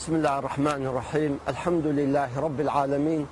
[0.00, 3.26] بسم الله الرحمن الرحيم الحمد لله رب العالمين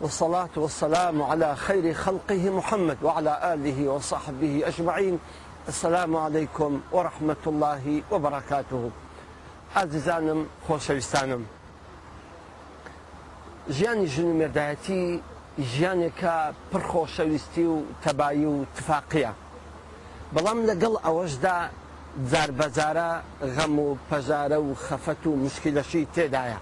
[0.00, 5.18] والصلاة والسلام على خير خلقه محمد وعلى آله وصحبه أجمعين
[5.68, 8.90] السلام عليكم ورحمة الله وبركاته
[9.76, 11.46] عزيزانم خوشيستانم
[13.70, 15.20] جياني جنو مردهتي
[15.60, 16.52] جياني كا
[18.04, 19.30] تەبایی و تفاقیە
[20.32, 21.70] بلام لقل أوجده
[22.32, 23.10] جار بەجارە
[23.56, 26.60] غەم و پەژارە و خەفەت و مشکلەشی تێدایە.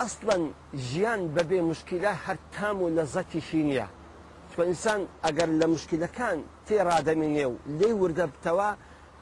[0.00, 0.44] ئەستڵەن
[0.88, 3.86] ژیان بەبێ مشکلە هەر تام و لە زەکیشی نییە.
[4.52, 8.70] چۆئسان ئەگەر لە مشکلەکان تێڕادەمینێ و لێ وردە بتەوە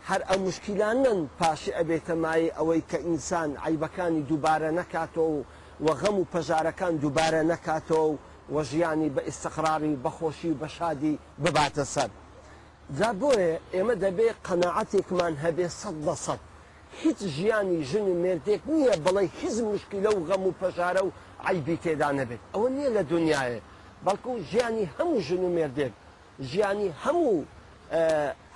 [0.09, 5.45] هەر ئەو مشکلانن پاشی ئەبێتە مای ئەوەی کە ئینسان عیبەکانی دووبارە نەکاتەوە و
[5.86, 8.16] وەغەم و پەژارەکان دووبارە نەکاتەوە و
[8.55, 11.12] وە ژیانی بە ئستەقراری بەخۆشی بەشادی
[11.45, 12.11] بباتە سەر.
[12.98, 16.40] دا بۆیە ئێمە دەبێ قەنەعاتێکمان هەبێ سەد لە سەد
[17.02, 21.10] هیچ ژیانی ژنی مردێک نییە بڵێ هیچ مشکلە و غەم و پەژارە و
[21.46, 23.58] عیبی تێدا نەبێت ئەوە نییە لە دنیاە
[24.06, 25.94] بەڵکو ژیانی هەموو ژن و مردێک
[26.50, 27.36] ژیانی هەموو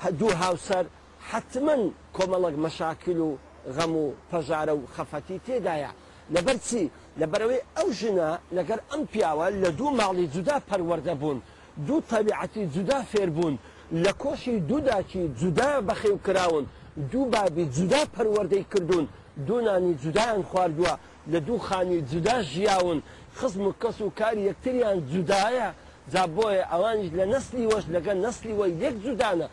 [0.05, 0.85] هەدوو هاوسەر
[1.31, 1.77] حتمما
[2.17, 3.31] کۆمەڵک مەشاکل و
[3.77, 5.93] غەم و پەژارە و خەفەتی تێدایە
[6.35, 6.83] لەبەر چی
[7.21, 11.39] لەبەرەوەی ئەو ژنە لەگەر ئەم پیاوە لە دوو ماڵی جودا پەروەەردە بوون
[11.87, 13.57] دوو تەبیعەتی جودا فێر بوون
[13.99, 16.67] لە کۆشی دووداکی جودا بەخێو کراون
[17.13, 19.07] دوو بابی جودا پەروەەردەی کردوون
[19.47, 20.95] دوونانی جودایان خواردووە
[21.33, 22.99] لە دوو خانی جودا ژیاون
[23.39, 25.69] خزم و کەس و کاری یەکتریان جودایە
[26.15, 29.47] جا بۆیە ئەوانش لە نسلی وەش لەگە نسلی وە یەک جودانە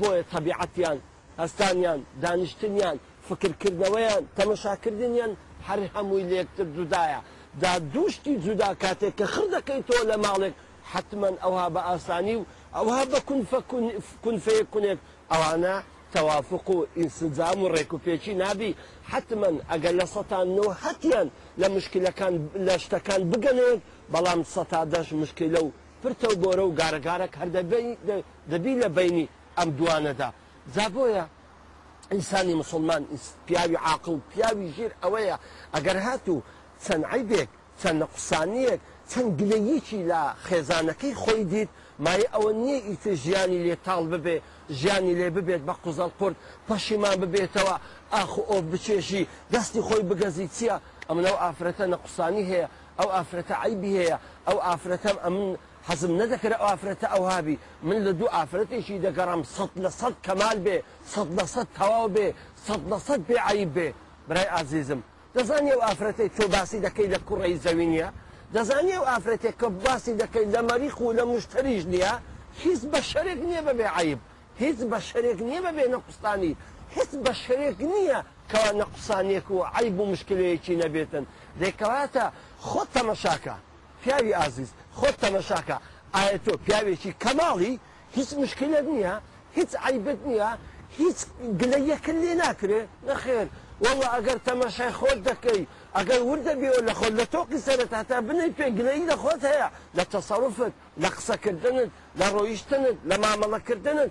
[0.00, 0.98] بۆیە تەبیعەتیان
[1.40, 2.96] ئەستانیان دانیشتنیان
[3.28, 5.32] فکرکردنەوەیان تەمەشاکردنیان
[5.68, 7.20] هەر هەمووی لە یەکتر جودایە
[7.62, 10.54] دا دووشتی جودا کاتێک کە خردەکەی تۆ لە ماڵێک
[10.92, 12.44] حتمما ئەوها بە ئاسانی و
[12.76, 13.18] ئەوها بە
[14.24, 14.98] کنفەیە کونێک
[15.32, 15.74] ئەوانە
[16.14, 18.70] تەوافق و ئینسجام و ڕێک و پێچی نابی
[19.10, 21.28] حتمما ئەگەر لە سەتان نەوە هەتیان
[21.60, 22.34] لە مشکلەکان
[22.66, 23.80] لە شتەکان بگەنێت
[24.12, 25.70] بەڵام سەتا دەش مشکلە و
[26.02, 27.62] پرتە و بۆرە و گارەگارک هەردە
[28.52, 29.24] دەبی لە بینی
[29.58, 30.28] ئەم دوانەدا
[30.76, 31.24] زابۆیە
[32.12, 33.02] ئینسانی مسلمان
[33.46, 35.36] پیاوی عاقل پیاوی ژیر ئەوەیە
[35.74, 36.38] ئەگەر هاتوو
[36.84, 37.48] چەند عیبێک
[37.80, 41.70] چەند نە قوسانیەک چەند گلەیەکی لە خێزانەکەی خۆی دیت
[42.06, 44.36] مای ئەوە نییە ئیتە ژیانی لێتاڵ ببێ
[44.78, 46.36] ژیانی لێ ببێت بە قوزەڵ قرد
[46.68, 47.76] پەشیمان ببێتەوە
[48.14, 49.22] ئاخ ئۆ بچێشی
[49.52, 50.76] دەستی خۆی بگەزی چییە
[51.08, 52.66] ئەمنەو ئافرەتە نەقسانی هەیە
[52.98, 54.16] ئەو ئافرەتە عیبی هەیە
[54.48, 55.46] ئەو ئافرەتەم ئەمن
[55.88, 57.56] حەزم نەدەکرێت ئەو ئافرەتە ئەو هاوی
[57.88, 60.76] من لە دوو ئافرەتێکی دەگەڕم سەد لە سەد کەمال بێ
[61.12, 62.26] سەد لە سەد تەواو بێ
[62.66, 63.88] سەد لە سەد بێ عیب بێ
[64.28, 65.00] برای ئازیزم
[65.34, 68.08] دەزانی ئەو ئافرەتی تۆ باسی دەکەی لە کوڕی زەوینە
[68.54, 72.14] دەزانی ئەو ئافرەتێک کە باسی دەکەیت لە مەریخ و لە مشتریش نییە
[72.62, 74.20] هیچ بە شەرێک نییە بەبێ عیب
[74.62, 76.52] هیچ بە شەرێک نییە بەبێ نەقستانی
[76.96, 78.18] هیچ بە شەرێک نییە
[78.50, 81.24] کەوا نەقسانێک و عیب و مشکلەیەکی نەبێتن
[81.60, 82.24] دەیکەواتە
[82.68, 83.56] خۆت تەمەشاکە
[84.02, 85.76] پیاوی ئازیز خۆت تەمەشاکە
[86.16, 87.74] ئایا تۆ پیاوێکی کەماڵی
[88.16, 89.14] هیچ مشکلت نییە
[89.58, 90.50] هیچ عیبەت نییە
[91.00, 91.18] هیچ
[91.60, 93.48] گلەیەکە لێ ناکرێ نەخێن
[93.84, 95.62] وەڵە ئەگەر تەمەشای خۆت دەکەی
[95.96, 99.68] ئەگەر وردەبیەوە لە خۆت لە تۆقی سەرەتاتا بنەی پێگرەی لە خۆت هەیە
[99.98, 100.72] لە تەسەڕفت
[101.02, 101.90] لە قسەکردنت
[102.20, 104.10] لە ڕۆیشتنت لە مامەڵەکردنت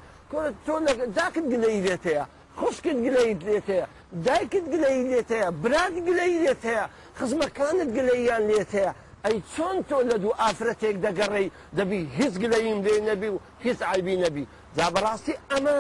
[0.67, 0.73] تۆ
[1.17, 2.25] داکت گلەی دێت هەیە
[2.59, 3.85] خوشکت گلەی دێت هەیە
[4.25, 6.83] دایکت گلەی دێت هەیە برات گلەی دێت هەیە
[7.19, 8.91] خزمەکانت گلەییان لێت هەیە
[9.25, 11.47] ئەی چۆن تۆ لە دوو ئافرەتێک دەگەڕی
[11.77, 14.43] دەبی هیچ گلەیم لێ نەبی و هیچ عیبی نەبی
[14.77, 15.75] جا بەڕاستی ئەمە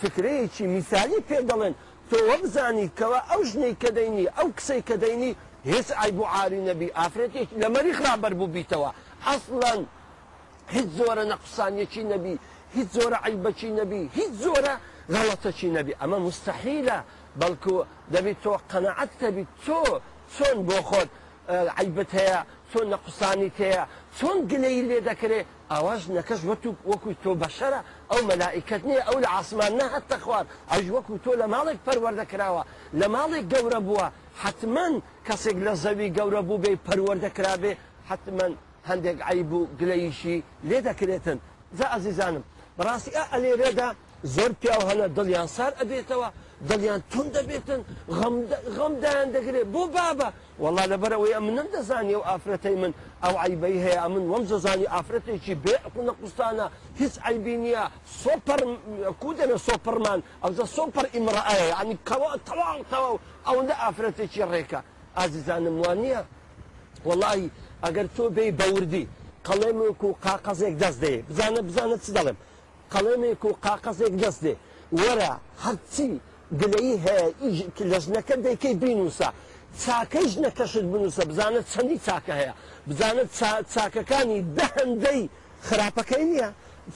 [0.00, 1.74] فکرەیەکی میسالی پێ دەڵێن
[2.10, 5.32] تۆ وەبزانی کەەوە ئەو ژنەی کە دەینی ئەو کسەی کە دەینی
[5.70, 8.90] هێز ئایب و عاری نەبی ئافرەتێک لە مەری خرابەر بوو بیتەوە
[9.26, 9.80] ئەسڵەن
[10.74, 12.34] هیچ زۆرە نەقسانیەکی نەبی
[12.76, 14.74] هیچ زۆرە عیبەکی نەبی هیچ زۆرە
[15.14, 16.98] غەڵەتەکی نەبی ئەمە مستحیلە
[17.40, 17.74] بەڵکو
[18.14, 19.78] دەبێت تۆ قەنەعەت دەبیت تۆ
[20.34, 21.10] چۆن بۆ خۆت
[21.80, 22.38] عیبەت هەیە
[22.74, 23.82] چۆن نەقسانی تەیە
[24.18, 27.80] چۆن گلەی لێ دەکرێت ئاواژ نەکەش وەتو وەکوی تۆ بەشەرە
[28.10, 32.62] ئەو مەلائکت نییە ئەو لە ئاسمان نەهتە خوار ئەژ وەکو تۆ لە ماڵێک پەروەردەکراوە
[33.00, 34.06] لە ماڵێک گەورە بووە
[34.42, 34.88] حتمما
[35.28, 37.72] کەسێک لە زەوی گەورە بوو بێ پەروەردەکرا بێ
[38.08, 38.46] حتمما
[38.88, 40.38] هەندێک عیب و گلەیشی
[40.68, 41.38] لێ دەکرێتن
[41.78, 42.44] زە ئازیزانم
[42.78, 43.88] بەڕاستی ئەلێرێدا
[44.36, 46.28] زۆر پیاو هەنە دڵیان سار ئەبێتەوە
[46.68, 47.80] دڵیان تون دەبێتن
[48.76, 50.28] غەمدایان دەگرێت بۆ بابە
[50.62, 52.92] وڵا لەبەرەوەی ئەم من دەزانی و ئافرەتەی من
[53.24, 56.66] ئەو عیبەی هەیە من وەم زەزانی ئافرەتێکی بێقونە قوستانە
[57.00, 57.84] هیچ عیبینە
[58.22, 58.60] سۆپەر
[59.22, 63.14] کودەنە سۆپەرمان ئەوزە سۆپەر ئیمرائەیە ینی تەواڵ تەواو
[63.46, 64.80] ئەوەندە ئافرەتێکی ڕێکە
[65.18, 66.22] ئازیزانم وان نییە
[67.08, 67.42] وڵی
[67.84, 69.04] ئەگەر تۆ بێ بەوردی
[69.46, 72.38] قەڵێمێک و قاقەزێک دەست دێ بزانە بزانە چ دەڵێم
[72.92, 74.54] قەڵێمێک و قاقەزێک دەست دێ
[74.98, 75.32] وەرە
[75.64, 76.10] هەرچی
[76.60, 77.26] گلەی هەیە
[77.90, 79.28] لە ژنەکە دەیکەی بینوسە
[79.82, 82.54] چاکەی ژنەکەشت بنووسە بزانە چەندی چاکە هەیە
[82.88, 83.22] بزانە
[83.74, 85.22] چاکەکانی دە هەندەی
[85.68, 86.48] خراپەکەی نییە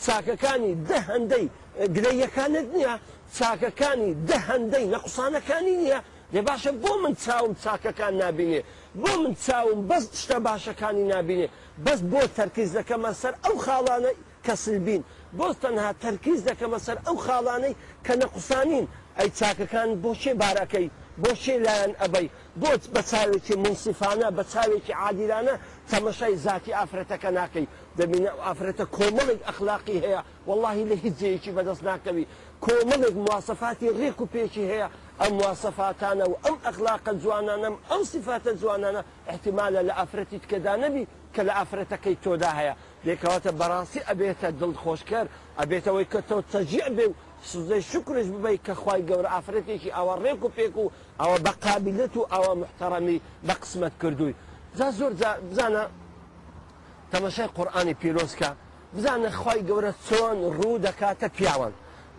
[0.05, 1.47] چاکەکانی دە هەندەی
[1.97, 2.95] گلەیەکانت نییە
[3.39, 6.01] چاکەکانی دە هەندەی نەقسانەکانی نییە
[6.35, 8.61] لێ باشە بۆ من چاوم چاکەکان نبینێ
[9.03, 11.47] بۆ من چاوم بەس شتە باشەکانی نبینێ
[11.85, 14.13] بەس بۆ تەرکیزەکەمە سەر ئەو خاڵانە
[14.49, 15.03] کەسبین
[15.39, 17.75] بۆ تەنها تەرکیز دەکەمە سەر ئەو خاڵانەی
[18.07, 18.87] کە نەقسانین
[19.19, 20.87] ئەی چاکەکان بۆچێ بارەکەی
[21.23, 22.29] بۆچێ لایەن ئەبەی
[22.63, 25.55] بۆت بە چاوێکی منسیفانە بە چاوێکی عادیرانە
[25.91, 27.67] تەمەشای زاتی ئافرەتەکە ناکەی
[27.99, 32.25] دەبینە ئافرەتە کۆمەڵێک ئەخلاقی هەیە واللهی لە هیچ جەیەکی بەدەست ناکەوی
[32.65, 34.87] کۆمەڵێک مواسەفاتی ڕێک و پێێکی هەیە
[35.21, 39.03] ئەم مواسەفاتانە و ئەم ئەخلاقە جوانانم ئەم سیفاتە جوانانە
[39.33, 41.05] احتیمالە لە ئافرەتی تکەدا نەبی
[41.35, 42.75] کە لە ئافرەتەکەی تۆدا هەیە
[43.07, 45.27] لێکەواتە بەڕاستی ئەبێتە دڵخۆشکەر
[45.61, 47.13] ئەبێتەوەی کە تۆ تەجیع بێ و
[47.51, 50.85] سوزەی شکرش ببی کە خی گەورە ئافرەتێکی ئەوە ڕێک و پێک و
[51.21, 54.35] ئەوە بە قابلت و ئەوە محتەڕەمی بە قسمت کردووی
[54.79, 55.13] جا زۆر
[55.51, 55.85] بزانە
[57.13, 58.51] تەمەشای قورآانی پیرۆسکە
[58.97, 61.73] بزانە خی گەورە چۆن ڕوو دەکاتە پیاوان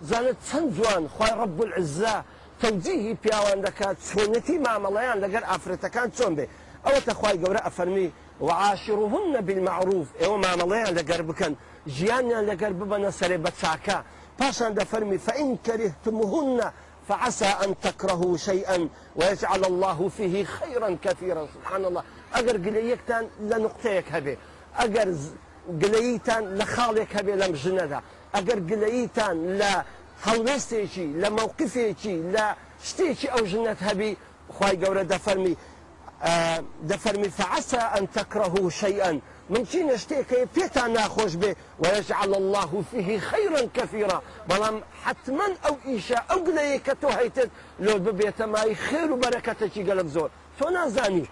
[0.09, 2.15] زانت چەند جوان خی ڕب العزا
[2.61, 6.45] تەوجیهی پیاوان دەکات چۆنەتی مامەڵەیان لەگەر ئافرەتەکان چۆن بێ
[6.85, 8.07] ئەوە تەخوای گەورە ئەفەرمی
[8.45, 11.53] وعاشروهن بالمعروف ئێوە مامەڵەیان لەگەر بکەن
[11.95, 13.97] ژیانیان لەگەر ببەنە بنا سري چاکە
[14.39, 16.59] پاشان دفرمي فان كرهتمهن
[17.07, 18.77] فعسى أن تكرهوا شيئا
[19.15, 22.03] ويجعل الله فيه خيرا كثيرا سبحان الله
[22.35, 24.35] اقر قليكتان لنقطيك هبي
[24.83, 25.07] اقر
[25.81, 28.01] قليتان لخالك هبي لم جندا
[28.35, 29.83] ژنەدا قليتان لا
[30.25, 30.85] لە لا
[31.21, 32.43] لە مەوقفێکی لە
[32.87, 34.11] شتێکی ئەو ژنەت هەبی
[34.59, 34.75] خی
[36.19, 41.51] دەفەرمی فعسا ئەن تەکڕەه شەیئەن من چی نشتێکەیە پێتان ناخۆش بێ
[41.83, 44.19] وەژعل الله فيه خەیرن کەفیرا
[44.49, 47.49] بەڵام حتما ئەو ئیشە ئەو گلەیە کە تۆ هەیتت
[47.83, 50.29] لۆ ببێتە مای خێر و بەرەکەتەکی گەلم زۆر
[50.59, 51.27] تۆ نازانی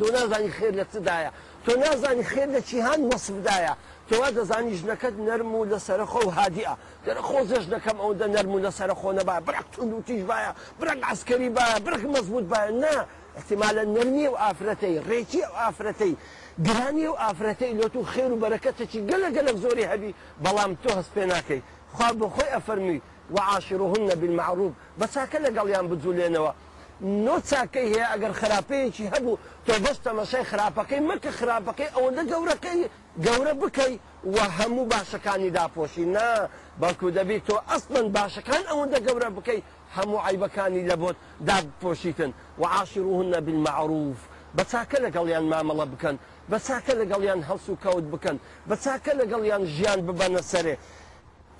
[0.00, 1.30] دۆ نازانی خێر لە چدایە
[1.66, 3.74] تۆ نازانی خێر لە چیهان وەسمدایە
[4.10, 6.72] تۆوا دەزانی ژنەکەت نەرم و لە سەرخۆ و هادیە
[7.06, 10.50] دەرە خۆزە ژنەکەم ئەو دە نەرم و لە سەرخۆ نەبا برەک تونوتیش باە
[10.82, 12.96] برەک عسکەری باە برەک مەزبوط باە نا
[13.38, 16.12] احتیمالە نەرمی و ئافرەتەی ڕێکی و ئافرەتەی
[16.66, 20.10] گرانی و ئافرەتەی لۆت و خێر و بەرەکەتەی گەلە گەلک زۆری هەبی
[20.44, 21.60] بەڵام تۆ هەست پێ ناکەی
[21.94, 22.98] خوا بە خۆی ئەفەرمی
[23.34, 26.52] وعاشرهن بالمعروف بە چاکە لەگەڵیان بجوولێنەوە
[27.26, 29.36] نۆ چاکەی هەیە ئەگەر خراپەیەکی هەبوو
[29.66, 32.80] تۆ بەستە مەسەی خراپەکەی مەکە خراپەکەی ئەوەندە گەورەکەی
[33.24, 33.94] گەورە بکەی
[34.32, 36.48] و هەموو باشەکانی داپۆشی نا
[36.80, 38.14] بەڵکو اصلا تۆ ئەستن اون
[38.68, 39.62] ئەوەندە گەورە بکەیت
[39.96, 44.16] هەموو عیبەکانی لە بۆت داپۆشیتن و عاشروهن بالمەعروف
[44.56, 46.16] بە چاکە لەگەڵیان مامەڵە بکەن
[46.50, 48.38] بە چاکە لەگەڵیان هەڵس و کەوت بکەن
[48.68, 48.76] بە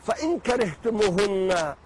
[0.06, 1.34] فإن كرهتموهن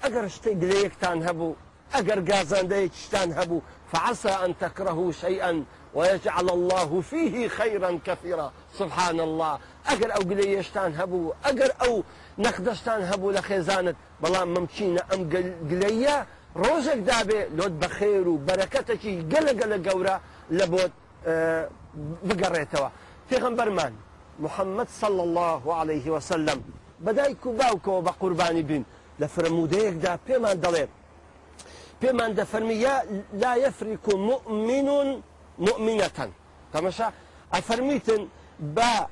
[0.06, 1.48] أجر شتي ليكتان هبو
[1.94, 3.60] أجر قازان ديك تانهبو هبو
[3.92, 5.62] فعسى أن تكرهوا شيئا
[5.94, 9.58] ويجعل الله فيه خيرا كثيرا سبحان الله
[9.90, 11.94] ئەگەر ئەو گلەیەشتان هەبوو ئەگەر ئەو
[12.44, 15.20] نەخدەشتان هەبوو لە خێزانت بەڵام ممچینە ئەم
[15.72, 16.16] گلەیە
[16.62, 20.16] ڕۆژێک دابێ لۆت بە خێر و بەرەکەتەکی گەلەگەلە گەورە
[20.58, 20.92] لە بۆت
[22.28, 22.88] بگەڕێتەوە
[23.30, 23.92] پێغمبەرمان
[24.44, 26.58] محەممەد صل الله عليه وسلم
[27.04, 28.84] بەدایک و باوکەوە بە قوربانی بین
[29.20, 30.84] لە فرەرمودەیەکدا پێمان دەڵێ
[32.02, 32.94] پێمان دەفەرمیە
[33.42, 35.08] لا يفرك مؤمنون
[35.60, 36.28] مؤمنة
[36.72, 37.04] تمشى
[37.52, 38.28] أفرميتن
[38.60, 39.06] با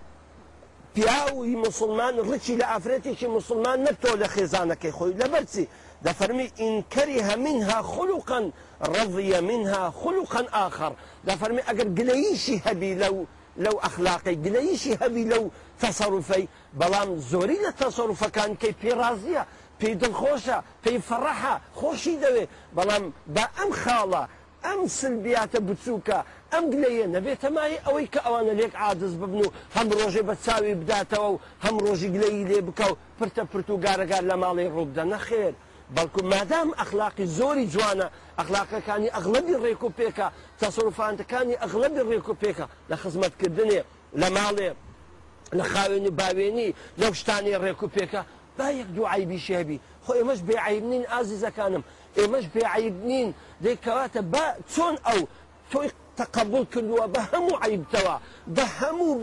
[0.94, 5.68] بياوي مسلمان رشي لأفريتيش مسلمان نبتو لخزانة كي خوي لبرتي
[6.02, 8.50] دفرمي إن كره منها خلقا
[8.82, 10.92] رضي منها خلقا آخر
[11.24, 13.26] دفرمي أجر قليشي هبي لو
[13.56, 15.50] لو أخلاقي قليشي هبي لو
[15.80, 19.46] تصرفي بلام زوري لتصرف كان كي في رازية
[19.80, 24.28] في دلخوشة في فرحة خوشي دوي بلام بأم خالة
[24.64, 26.24] أم سلبيات بتسوكا
[26.54, 31.28] ئەم گلەیە نەبێتەمای ئەوەی کە ئەوانە لێک عادز ببن و هەم ڕۆژێ بە چاوی بداتەوە
[31.32, 35.52] و هەم ڕۆژی گلەی لێ بکە و پرتە پرت و گارەگار لە ماڵی ڕووبدە نەخێر
[35.96, 40.26] بەڵکو مادام ئەخلاقی زۆری جوانە ئەخلاقەکانی ئەغلبی ڕێک و پێکە
[40.62, 43.82] تەسەرفاانتەکانی ئەغلبی ڕێک و پێکە لە خزمەتکردنێ
[44.20, 44.70] لە ماڵێ
[45.58, 48.22] لە خاوێنی باوێنی لەو شتانی ڕێک و پێکە
[48.58, 51.82] با یەک دوو عیبی شێبی خۆ ئێمەش بێعیبنین ئازیزەکانم
[52.18, 53.28] ئێمەش بێعیبنین
[53.64, 55.20] دەیکەواتە بە چۆن ئەو
[55.72, 55.88] تۆی
[56.24, 58.16] تەقبول کردووە بە هەموو عیبتەوە
[58.56, 59.20] بە هەموو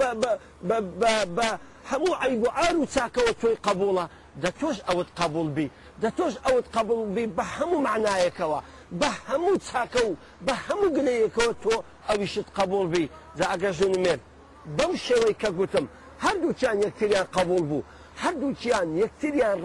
[1.38, 1.48] بە
[1.92, 4.06] هەموو عیب و ئار و چاکەوە توی قبولە
[4.42, 5.70] دە تۆش ئەوت قبول بی
[6.02, 8.60] دە تۆش ئەوت قبول بی بە هەموو معنایەکەوە
[9.02, 10.12] بە هەموو چاکە و
[10.48, 11.78] بە هەموو گلەیەکەوە تۆ
[12.10, 14.20] ئەویشت قبول بی جا ئەگە ژنمێن
[14.78, 15.86] بەم شێوەی کە گوتم
[16.26, 17.84] هەردووچیان یەکتریان قبول بوو
[18.24, 19.58] هەردووچیان یەکتریان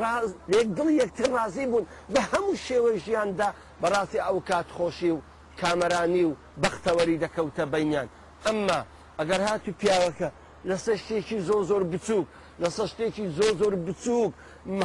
[0.55, 3.49] یەکدڵ یەکتر ڕازی بوون بە هەموو شێوەی ژیاندا
[3.83, 5.19] بەڕاستی ئەو کات خۆشی و
[5.61, 8.09] کامەرانی و بەختەوەری دەکەوتە بەینیان
[8.47, 8.81] ئەمما
[9.21, 10.29] ئەگەر هاتو پیاوەکە
[10.69, 12.26] لەسەر شتێکی زۆ زۆر بچووک
[12.62, 14.33] لەسەر شتێکی زۆ زۆر بچووک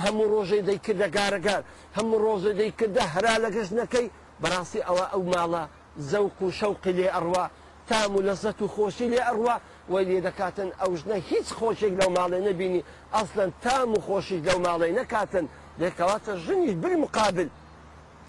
[0.06, 1.62] هەموو ڕۆژەی دەیکردە گارەگار
[1.98, 4.06] هەموو ڕۆژە دەیکردە هەرا لە گەشتەکەی
[4.42, 5.64] بەڕاستی ئەوە ئەو ماڵە
[6.12, 7.46] زەوق و شەوقی لێ ئەڕوا
[7.90, 9.56] تام و لەزەت و خۆشی لێ ئەڕوا
[9.92, 12.82] وی لێ دەکاتن ئەو ژنە هیچ خۆشێک لەو ماڵێ نەبینی
[13.16, 15.46] ئەسلەن تام و خۆشیش لەو ماڵی نەکاتن
[15.82, 17.50] لێکەواتە ژنیش بری مقابل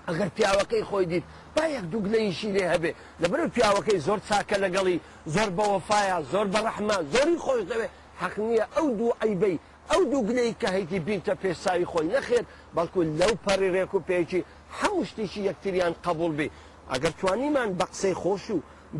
[0.09, 1.23] ئەگەر پیاوەکەی خۆی دیت
[1.57, 4.97] با یەک دووگ لەیشی لێ هەبێ لەبەر پیاوەکەی زۆر چاکە لەگەڵی
[5.35, 7.89] زۆر بەوەفاە زۆر بەڕەحما زۆری خۆش دەوێ
[8.21, 9.57] حەق نییە ئەو دوو ئەیبەی
[9.91, 12.47] ئەو دووگلەی کە هەیتی بینتە پێساوی خۆی نەخێت
[12.77, 14.41] بەڵکو لەو پەڕی ڕێک و پێکی
[14.79, 16.49] هەموو شتێکی یەکتریان قبول بێ
[16.93, 18.59] ئەگەر توانیمان بە قسەی خۆش و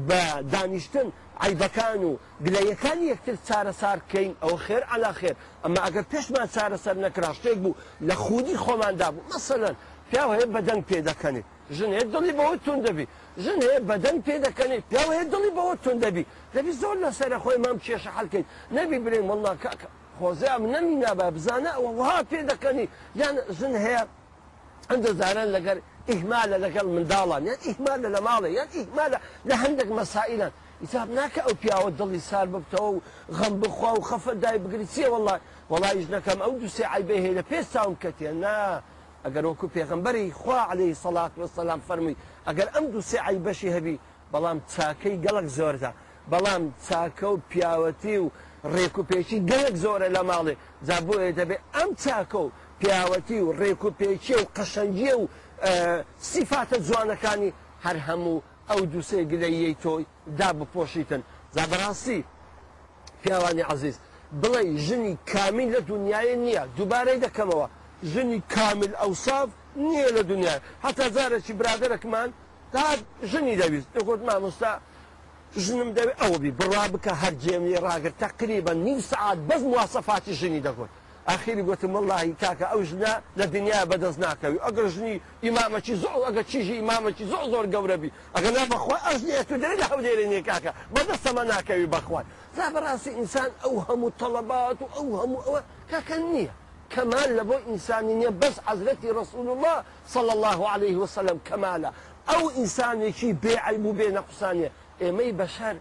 [0.09, 0.21] بە
[0.53, 1.09] دانیشتن
[1.45, 2.13] عیبەکان و
[2.47, 5.35] گلەیەکان یەکتر چارەسار بکەین ئەو خێر ئەلا خێر
[5.65, 7.75] ئەمە ئەگەر پێشمان چارەسەر نەکرا شتێک بوو
[8.09, 9.77] لە خودی خۆماندا بوو مەسەلەن
[10.11, 11.43] پیاو هەیە بەدەنگ پێ دەکەنی
[11.77, 13.07] ژن هەیە دڵی بەوە تون دەبی
[13.45, 16.25] ژن هەیە بەدەنگ پێ دەکەنی پیاو هەیە دڵی بەوە تون دەبی
[16.57, 18.47] دەبی زۆر لەسرە خۆی مام کێشە حلکەین
[18.77, 22.87] نەبی برێن وڵا کاکە خۆزیام نەمینابە بزانە وها پێ دەکەنی
[23.21, 24.03] یان ژن هەیە
[24.91, 25.77] ئەندە زاران لەگەر
[26.11, 31.55] ئیهمالە لەگەڵ منداڵان یان ئیهمالە لە ماڵە یان ئیهمالە لە هەندێک مەسائلان ئیتاب ناکە ئەو
[31.63, 33.01] پیاوە دڵی سار ببتەوە و
[33.39, 35.41] غەم بخوا و خەفە دای بگریسیە وڵای
[35.73, 38.57] وڵایش نەکەم ئەو دوسێ عیبێ هەیە لە پێ ساوم کەتێ نا.
[39.27, 42.17] ئەگەر وەکو پێغمبەری خوا عليهەی سەلات وسلام فەرمووی
[42.49, 43.97] ئەگەر ئەم دو سێ عی بەشی هەبی
[44.33, 45.93] بەڵام چاکەی گەڵک زۆردا
[46.33, 48.27] بەڵام چاکە و پیاوەتی و
[48.75, 50.55] ڕێک و پێچی گەلک زۆرە لە ماڵێ
[50.87, 52.47] جا بۆیە دەبێت ئەم چاکە و
[52.81, 55.27] پیاوەتی و ڕێک و پێچی و قەشەنجیە و
[56.33, 57.51] سیفاتە جوانەکانی
[57.87, 60.05] هەر هەموو ئەو دووسێ گلەیە تۆی
[60.39, 61.23] دا بپۆشیتن
[61.57, 62.21] زابڕاستی
[63.23, 63.97] پیاوانی عزیز
[64.43, 67.67] بڵێ ژنی کامیل لە دنیای نییە دووبارەی دەکەمەوە
[68.05, 72.29] ژنی کامل ئەوساف نییە لە دنیا حتا زارەی برادەرەکمان
[72.73, 72.85] تا
[73.25, 74.71] ژنی دەویست دەگوت مامۆستا
[75.65, 80.91] ژنم دەوێت ئەوەبی بڕا بکە هەرجێمی ڕاگر تقریبا نیم سعات بەس موواسەفاتی ژنی دەگوت
[81.29, 86.43] ئاخیری گوتم مڵی کاکە ئەو ژنا لە دنیا بەدەست ناکەوی ئەگەر ژنی ئیمامەکی زۆر ئەگە
[86.51, 91.43] چیژی ئیمامەکی زۆر زۆر گەورەبی ئەگە نا بەخوا ئەژنێت و دەری لە هەولێرێنێ کاکە بەدەستەمە
[91.53, 92.25] ناکەوی بەخوای
[92.57, 95.61] زا بەڕاستی ئینسان ئەو هەموو تەڵەبات و ئەو هەموو ئەوە
[95.93, 96.53] کاکە نییە.
[96.95, 99.77] کەمال لە بۆ ئینسانی نییە بەس عزرەتی ڕسول الله
[100.15, 101.91] صل الله عليه وسلم کەمالە
[102.31, 104.69] ئەو ئینسانێکی بێعیب و بێ نەقسانە
[105.03, 105.77] ئێمەی بەشار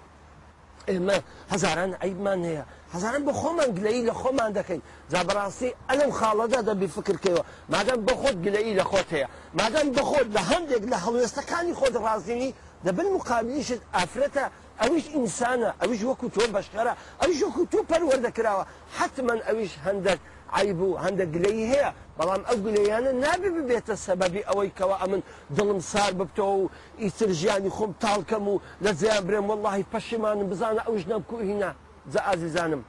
[0.89, 1.17] ئێمە
[1.53, 4.81] هەزاران عیبمان هەیە هەزاران بە خۆمان گلەی لە خۆمان دەکەین
[5.11, 7.41] جا بەڕاستی ئەلم خاڵەدا دەبی فکرکەوە
[7.73, 9.27] مادەم بە خۆت گلەی لە خۆت هەیە
[9.59, 12.51] مادەم بە خۆت لە هەندێک لە هەڵوێستەکانی خۆت ڕازینی
[12.85, 14.45] دەبن مقابلیشت ئافرەتە
[14.81, 18.63] ئەویش ئینسانە ئەویش وەکو تۆ بەشخەرە ئەویش وەکو تۆ پەروەەردەکراوە
[18.97, 20.19] حتمما ئەویش هەندێک
[20.53, 25.21] عیب و هەندە گلەی هەیە بەڵام ئەو گلەیانە نابێ ببێتە سەبەبی ئەوەی کەەوە ئەمن
[25.57, 26.69] دڵم سار ببتەوە و
[27.03, 31.71] ئیتر ژیانی خۆم تاڵکەم و لە زیان برێم وەڵی پەشیمانم بزانە ئەو ژنە کوهینا
[32.13, 32.81] جە ئازیزانم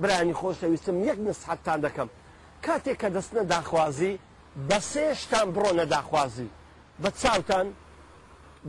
[0.00, 2.08] برانی خۆشەویستم یەک نسحتان دەکەم
[2.64, 4.12] کاتێک کە دەستنە داخوازی
[4.68, 6.48] بە سێشتان بڕۆنە داخوازی
[7.02, 7.66] بە چاوتان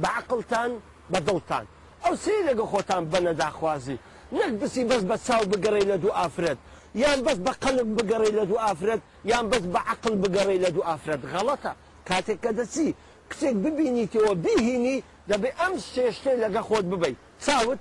[0.04, 0.72] بەعقلتان
[1.12, 1.66] بە دڵتان
[2.04, 3.98] ئەو سێ لەگە خۆتان بەنە داخوازی
[4.40, 6.60] نەک بسی بەس بە چاو بگەڕی لە دوو ئافرێت
[7.04, 10.84] یان بەس بە قەلب بگەڕی لە دوو ئافرەت یان بەس بە عقل بگەڕی لە دوو
[10.90, 11.72] ئافرەت غەڵەتە
[12.10, 12.88] کاتێک کە دەچی
[13.32, 14.98] کچێک ببینیتەوە بیهینی
[15.30, 17.14] دەبێ ئەم سێشتێ لەگە خۆت ببی
[17.46, 17.80] چاوت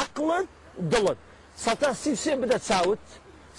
[0.00, 0.46] عقلت
[0.92, 1.18] دڵت
[1.64, 3.02] سەتا سیوسێ بدە چاوت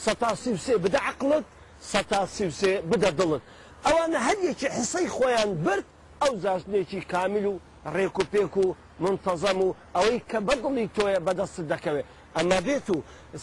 [0.05, 1.46] سەتا سیوسێ بدە عقلت
[1.91, 3.43] سەتا سیوسێ بدە دڵت
[3.86, 5.86] ئەوانە هەریەکی حسەی خۆیان برد
[6.22, 7.53] ئەو زاشتێکی کامل و
[7.96, 8.65] ڕێک و پێک و
[9.03, 12.07] منتەزەم و ئەوەی کە بەدڵی تۆیە بەدەست دەکەوێت
[12.38, 12.98] ئەنا بێت و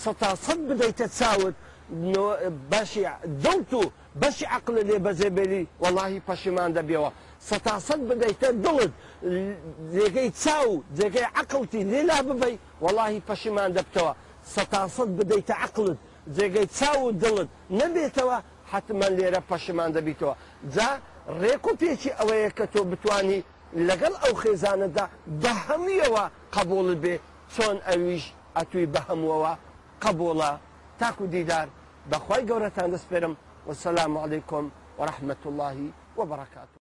[0.04, 1.54] سەتاسەد بدەیتە چاوت
[2.72, 3.04] باشی
[3.44, 3.82] دڵت و
[4.22, 7.10] بەشی عقل لێ بەجێبێری وەڵی پەشیمان دەبێەوە
[7.50, 8.92] سەتاسەد بدەیتە دڵت
[9.96, 14.12] جێگەی چاو جێگەی عقلتی لێلا ببی وەڵی پەشیمان دەبتەوە
[14.56, 15.98] سەتاسەد بدەیتە عقلت
[16.36, 17.48] جێگەی چاو دڵت
[17.80, 18.38] نەبێتەوە
[18.72, 20.34] حتمما لێرە پەشمان دەبیتەوە
[20.74, 20.90] جا
[21.40, 23.40] ڕێک و پێچی ئەوەیە کە تۆ بتانی
[23.88, 25.04] لەگەڵ ئەو خێزانەدا
[25.42, 26.24] بە هەمویەوە
[26.56, 27.14] قبولڵ بێ
[27.54, 28.24] چۆن ئەویش
[28.58, 29.52] ئەتووی بە هەمووەوە
[30.02, 30.50] قبوڵە
[31.00, 31.66] تاکو دیدار
[32.10, 33.32] بەخوای گەورەتان دەسپێرم
[33.68, 34.64] وسلام علیکم
[34.98, 35.76] ورحمة الله
[36.18, 36.72] وبركاته